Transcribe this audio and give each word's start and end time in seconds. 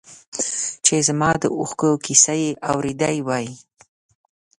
چې 0.85 0.95
زما 1.07 1.29
د 1.41 1.43
اوښکو 1.57 1.91
کیسه 2.05 2.33
یې 2.41 2.51
اورېدی 2.71 3.17
وای. 3.27 3.47